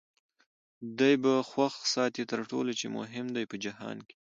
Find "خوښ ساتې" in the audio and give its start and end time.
1.49-2.23